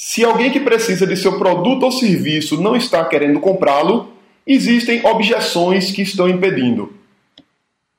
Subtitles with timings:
[0.00, 4.12] Se alguém que precisa de seu produto ou serviço não está querendo comprá-lo,
[4.46, 6.92] existem objeções que estão impedindo.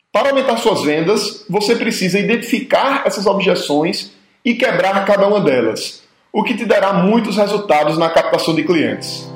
[0.10, 4.14] Para aumentar suas vendas, você precisa identificar essas objeções
[4.46, 6.02] e quebrar cada uma delas,
[6.32, 9.30] o que te dará muitos resultados na captação de clientes.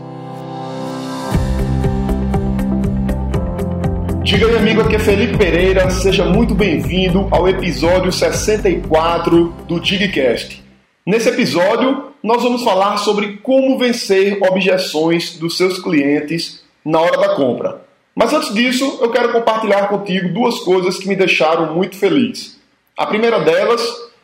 [4.23, 10.62] Diga aí, amigo, aqui é Felipe Pereira, seja muito bem-vindo ao episódio 64 do Digcast.
[11.05, 17.35] Nesse episódio, nós vamos falar sobre como vencer objeções dos seus clientes na hora da
[17.35, 17.81] compra.
[18.15, 22.57] Mas antes disso, eu quero compartilhar contigo duas coisas que me deixaram muito feliz.
[22.95, 23.81] A primeira delas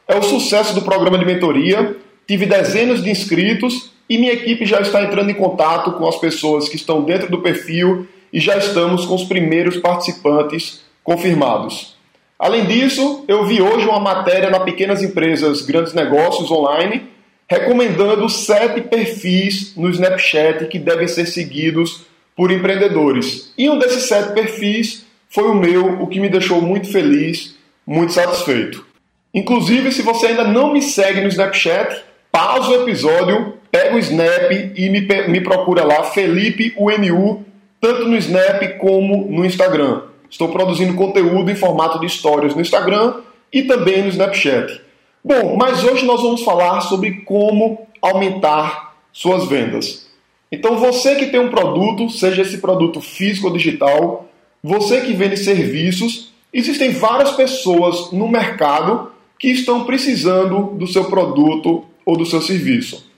[0.08, 1.98] é o sucesso do programa de mentoria.
[2.26, 6.70] Tive dezenas de inscritos e minha equipe já está entrando em contato com as pessoas
[6.70, 11.98] que estão dentro do perfil e já estamos com os primeiros participantes confirmados.
[12.39, 17.09] Além disso, eu vi hoje uma matéria na Pequenas Empresas Grandes Negócios online
[17.49, 22.05] recomendando sete perfis no Snapchat que devem ser seguidos
[22.36, 23.52] por empreendedores.
[23.58, 28.14] E um desses sete perfis foi o meu, o que me deixou muito feliz, muito
[28.14, 28.86] satisfeito.
[29.33, 34.52] Inclusive, se você ainda não me segue no Snapchat, pausa o episódio, pega o Snap
[34.75, 37.45] e me, me procura lá, Felipe UMU,
[37.81, 40.08] tanto no Snap como no Instagram.
[40.30, 43.16] Estou produzindo conteúdo em formato de histórias no Instagram
[43.52, 44.81] e também no Snapchat.
[45.23, 50.08] Bom, mas hoje nós vamos falar sobre como aumentar suas vendas.
[50.52, 54.30] Então, você que tem um produto, seja esse produto físico ou digital,
[54.63, 61.86] você que vende serviços, existem várias pessoas no mercado que estão precisando do seu produto
[62.05, 63.09] ou do seu serviço.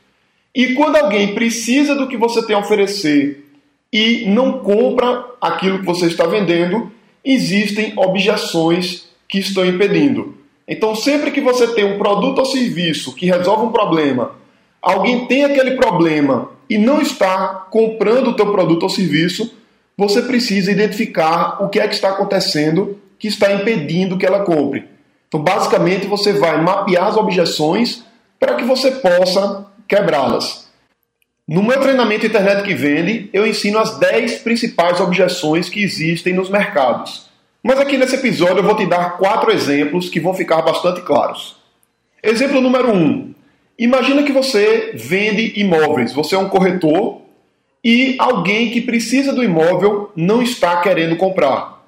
[0.54, 3.46] E quando alguém precisa do que você tem a oferecer
[3.92, 6.92] e não compra aquilo que você está vendendo,
[7.24, 10.36] existem objeções que estão impedindo.
[10.68, 14.36] Então, sempre que você tem um produto ou serviço que resolve um problema,
[14.82, 19.54] alguém tem aquele problema e não está comprando o teu produto ou serviço,
[19.98, 24.88] você precisa identificar o que é que está acontecendo que está impedindo que ela compre.
[25.28, 28.04] Então, basicamente, você vai mapear as objeções
[28.40, 30.61] para que você possa quebrá-las.
[31.48, 36.50] No meu treinamento Internet que Vende, eu ensino as 10 principais objeções que existem nos
[36.50, 37.30] mercados.
[37.64, 41.58] Mas aqui nesse episódio eu vou te dar quatro exemplos que vão ficar bastante claros.
[42.24, 42.96] Exemplo número 1.
[42.96, 43.34] Um,
[43.82, 47.22] Imagina que você vende imóveis, você é um corretor
[47.84, 51.84] e alguém que precisa do imóvel não está querendo comprar.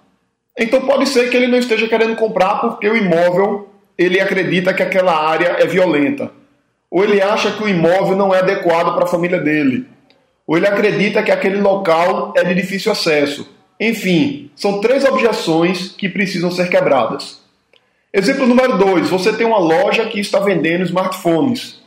[0.58, 4.81] Então pode ser que ele não esteja querendo comprar porque o imóvel ele acredita que
[4.81, 6.31] aquela área é violenta.
[6.94, 9.88] Ou ele acha que o imóvel não é adequado para a família dele.
[10.46, 13.50] Ou ele acredita que aquele local é de difícil acesso.
[13.80, 17.42] Enfim, são três objeções que precisam ser quebradas.
[18.14, 21.84] Exemplo número 2: você tem uma loja que está vendendo smartphones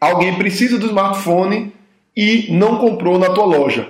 [0.00, 1.72] alguém precisa do smartphone
[2.16, 3.88] e não comprou na tua loja.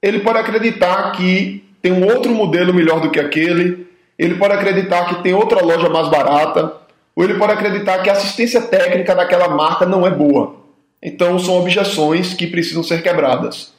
[0.00, 3.88] Ele pode acreditar que tem um outro modelo melhor do que aquele,
[4.18, 6.72] ele pode acreditar que tem outra loja mais barata,
[7.18, 10.54] ou ele pode acreditar que a assistência técnica daquela marca não é boa.
[11.02, 13.72] Então são objeções que precisam ser quebradas.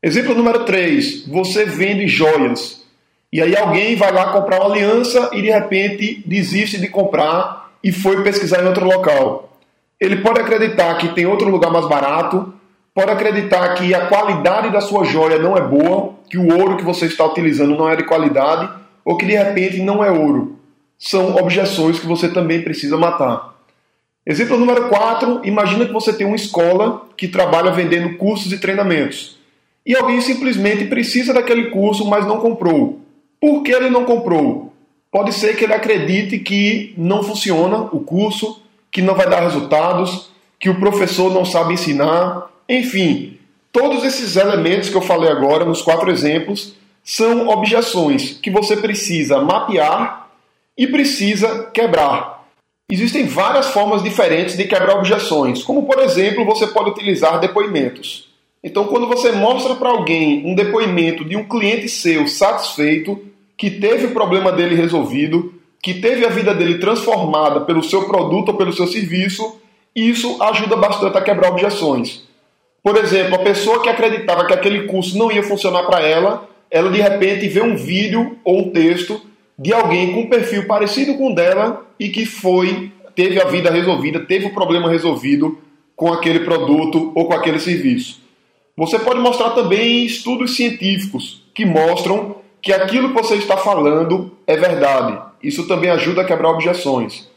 [0.00, 2.84] Exemplo número 3, você vende joias.
[3.32, 7.90] E aí alguém vai lá comprar uma aliança e de repente desiste de comprar e
[7.90, 9.58] foi pesquisar em outro local.
[10.00, 12.54] Ele pode acreditar que tem outro lugar mais barato,
[12.94, 16.84] pode acreditar que a qualidade da sua joia não é boa, que o ouro que
[16.84, 18.70] você está utilizando não é de qualidade,
[19.04, 20.57] ou que de repente não é ouro.
[20.98, 23.54] São objeções que você também precisa matar.
[24.26, 29.38] Exemplo número 4, imagina que você tem uma escola que trabalha vendendo cursos e treinamentos.
[29.86, 33.00] E alguém simplesmente precisa daquele curso, mas não comprou.
[33.40, 34.72] Por que ele não comprou?
[35.10, 38.60] Pode ser que ele acredite que não funciona o curso,
[38.90, 40.30] que não vai dar resultados,
[40.60, 43.38] que o professor não sabe ensinar, enfim,
[43.72, 49.40] todos esses elementos que eu falei agora nos quatro exemplos são objeções que você precisa
[49.40, 50.27] mapear
[50.78, 52.46] e precisa quebrar.
[52.90, 58.28] Existem várias formas diferentes de quebrar objeções, como por exemplo, você pode utilizar depoimentos.
[58.62, 63.20] Então, quando você mostra para alguém um depoimento de um cliente seu satisfeito,
[63.56, 65.52] que teve o problema dele resolvido,
[65.82, 69.60] que teve a vida dele transformada pelo seu produto ou pelo seu serviço,
[69.94, 72.22] isso ajuda bastante a quebrar objeções.
[72.82, 76.90] Por exemplo, a pessoa que acreditava que aquele curso não ia funcionar para ela, ela
[76.90, 79.20] de repente vê um vídeo ou um texto
[79.58, 83.70] de alguém com um perfil parecido com o dela e que foi, teve a vida
[83.70, 85.58] resolvida, teve o problema resolvido
[85.96, 88.20] com aquele produto ou com aquele serviço.
[88.76, 94.56] Você pode mostrar também estudos científicos que mostram que aquilo que você está falando é
[94.56, 95.18] verdade.
[95.42, 97.28] Isso também ajuda a quebrar objeções.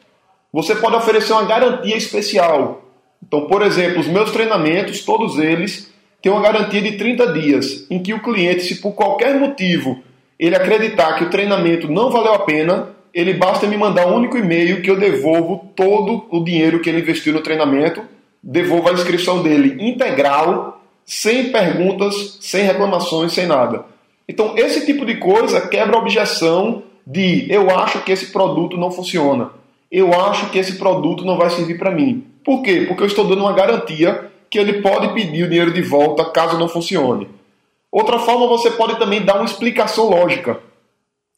[0.53, 2.83] Você pode oferecer uma garantia especial.
[3.25, 5.91] Então, por exemplo, os meus treinamentos, todos eles,
[6.21, 10.03] têm uma garantia de 30 dias, em que o cliente, se por qualquer motivo
[10.41, 14.39] ele acreditar que o treinamento não valeu a pena, ele basta me mandar um único
[14.39, 18.01] e-mail que eu devolvo todo o dinheiro que ele investiu no treinamento,
[18.41, 23.85] devolvo a inscrição dele integral, sem perguntas, sem reclamações, sem nada.
[24.27, 28.89] Então, esse tipo de coisa quebra a objeção de eu acho que esse produto não
[28.89, 29.51] funciona.
[29.91, 32.25] Eu acho que esse produto não vai servir para mim.
[32.43, 32.85] Por quê?
[32.87, 36.57] Porque eu estou dando uma garantia que ele pode pedir o dinheiro de volta caso
[36.57, 37.27] não funcione.
[37.91, 40.59] Outra forma, você pode também dar uma explicação lógica.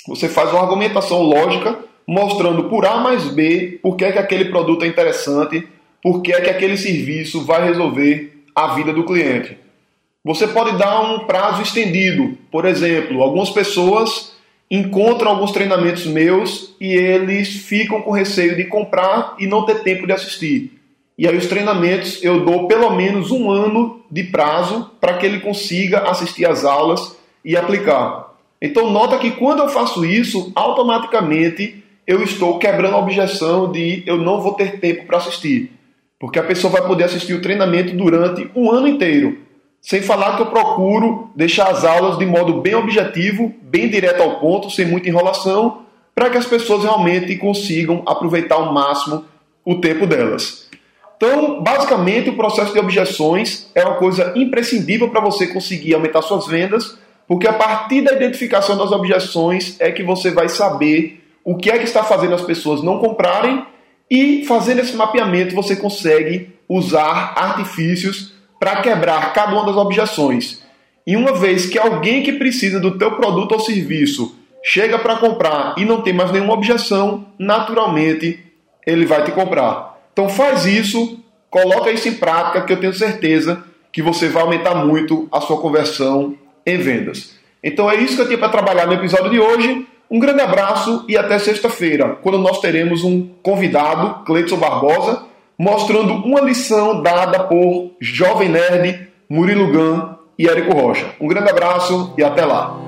[0.07, 4.45] Você faz uma argumentação lógica mostrando por A mais B por que, é que aquele
[4.45, 5.67] produto é interessante,
[6.01, 9.57] por que, é que aquele serviço vai resolver a vida do cliente.
[10.23, 12.37] Você pode dar um prazo estendido.
[12.51, 14.33] Por exemplo, algumas pessoas
[14.69, 20.05] encontram alguns treinamentos meus e eles ficam com receio de comprar e não ter tempo
[20.05, 20.82] de assistir.
[21.17, 25.39] E aí os treinamentos eu dou pelo menos um ano de prazo para que ele
[25.39, 27.15] consiga assistir às aulas
[27.45, 28.33] e aplicar.
[28.61, 34.17] Então nota que quando eu faço isso, automaticamente eu estou quebrando a objeção de eu
[34.17, 35.71] não vou ter tempo para assistir.
[36.19, 39.39] Porque a pessoa vai poder assistir o treinamento durante um ano inteiro.
[39.81, 44.39] Sem falar que eu procuro deixar as aulas de modo bem objetivo, bem direto ao
[44.39, 45.79] ponto, sem muita enrolação,
[46.15, 49.25] para que as pessoas realmente consigam aproveitar ao máximo
[49.65, 50.69] o tempo delas.
[51.17, 56.47] Então, basicamente, o processo de objeções é uma coisa imprescindível para você conseguir aumentar suas
[56.47, 61.69] vendas, porque a partir da identificação das objeções é que você vai saber o que
[61.69, 63.65] é que está fazendo as pessoas não comprarem
[64.09, 70.63] e fazendo esse mapeamento você consegue usar artifícios para quebrar cada uma das objeções.
[71.05, 75.75] E uma vez que alguém que precisa do teu produto ou serviço chega para comprar
[75.77, 78.39] e não tem mais nenhuma objeção, naturalmente
[78.87, 79.92] ele vai te comprar.
[80.13, 81.19] Então faz isso,
[81.49, 85.57] coloca isso em prática que eu tenho certeza que você vai aumentar muito a sua
[85.59, 87.33] conversão em vendas.
[87.63, 89.87] Então é isso que eu tinha para trabalhar no episódio de hoje.
[90.09, 95.23] Um grande abraço e até sexta-feira, quando nós teremos um convidado, Cleiton Barbosa,
[95.57, 101.07] mostrando uma lição dada por Jovem Nerd, Murilo Gun e Érico Rocha.
[101.19, 102.82] Um grande abraço e até lá!